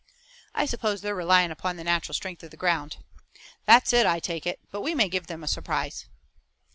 [0.55, 2.97] "I suppose they're relying upon the natural strength of the ground."
[3.67, 6.07] "That's it, I take it, but we may give them a surprise."